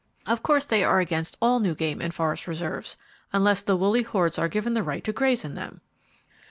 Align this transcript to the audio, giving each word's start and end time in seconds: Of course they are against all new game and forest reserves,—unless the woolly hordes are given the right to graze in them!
Of 0.25 0.41
course 0.41 0.65
they 0.65 0.83
are 0.83 0.99
against 0.99 1.37
all 1.39 1.59
new 1.59 1.75
game 1.75 2.01
and 2.01 2.11
forest 2.11 2.47
reserves,—unless 2.47 3.61
the 3.61 3.75
woolly 3.75 4.01
hordes 4.01 4.39
are 4.39 4.47
given 4.47 4.73
the 4.73 4.81
right 4.81 5.03
to 5.03 5.13
graze 5.13 5.45
in 5.45 5.53
them! 5.53 5.81